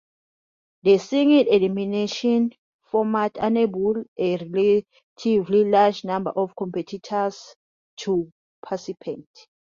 The 0.81 0.97
single-elimination 0.97 2.53
format 2.89 3.37
enables 3.37 4.07
a 4.17 4.37
relatively 4.37 5.63
large 5.65 6.03
number 6.05 6.31
of 6.31 6.55
competitors 6.55 7.53
to 7.97 8.33
participate. 8.65 9.29